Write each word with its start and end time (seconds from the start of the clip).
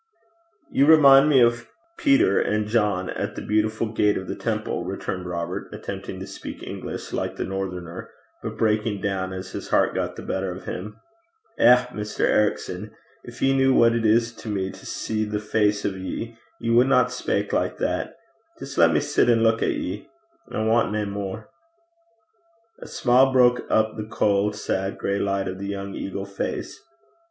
'You 0.71 0.87
remind 0.87 1.29
me 1.29 1.41
of 1.41 1.69
Peter 1.99 2.39
and 2.41 2.65
John 2.65 3.11
at 3.11 3.35
the 3.35 3.41
Beautiful 3.43 3.91
Gate 3.93 4.17
of 4.17 4.27
the 4.27 4.33
temple,' 4.35 4.83
returned 4.83 5.27
Robert, 5.27 5.69
attempting 5.71 6.19
to 6.19 6.25
speak 6.25 6.63
English 6.63 7.13
like 7.13 7.35
the 7.35 7.43
Northerner, 7.43 8.09
but 8.41 8.57
breaking 8.57 8.99
down 9.01 9.31
as 9.31 9.51
his 9.51 9.67
heart 9.69 9.93
got 9.93 10.15
the 10.15 10.23
better 10.23 10.51
of 10.51 10.63
him. 10.65 10.95
'Eh! 11.59 11.85
Mr. 11.93 12.21
Ericson, 12.25 12.89
gin 13.29 13.47
ye 13.47 13.57
kent 13.65 13.75
what 13.75 13.93
it 13.93 14.03
is 14.03 14.33
to 14.37 14.49
me 14.49 14.71
to 14.71 14.87
see 14.87 15.23
the 15.23 15.39
face 15.39 15.85
o' 15.85 15.89
ye, 15.89 16.35
ye 16.59 16.71
wadna 16.71 17.05
speyk 17.11 17.53
like 17.53 17.77
that. 17.77 18.15
Jist 18.57 18.79
lat 18.79 18.91
me 18.91 18.99
sit 19.01 19.29
an' 19.29 19.43
leuk 19.43 19.61
at 19.61 19.69
ye. 19.69 20.09
I 20.49 20.63
want 20.63 20.91
nae 20.91 21.05
mair.' 21.05 21.47
A 22.79 22.87
smile 22.87 23.31
broke 23.31 23.67
up 23.69 23.95
the 23.97 24.05
cold, 24.07 24.55
sad, 24.55 24.97
gray 24.97 25.19
light 25.19 25.47
of 25.47 25.59
the 25.59 25.67
young 25.67 25.93
eagle 25.93 26.25
face. 26.25 26.79